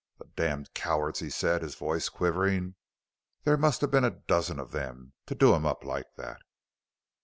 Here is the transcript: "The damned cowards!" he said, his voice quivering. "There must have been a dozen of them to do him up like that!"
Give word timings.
"The 0.17 0.25
damned 0.35 0.73
cowards!" 0.73 1.19
he 1.19 1.29
said, 1.29 1.61
his 1.61 1.75
voice 1.75 2.09
quivering. 2.09 2.73
"There 3.43 3.55
must 3.55 3.81
have 3.81 3.91
been 3.91 4.03
a 4.03 4.09
dozen 4.25 4.57
of 4.57 4.71
them 4.71 5.13
to 5.27 5.35
do 5.35 5.53
him 5.53 5.63
up 5.67 5.83
like 5.83 6.07
that!" 6.17 6.41